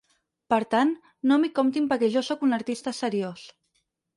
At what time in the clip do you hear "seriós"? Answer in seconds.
3.05-3.49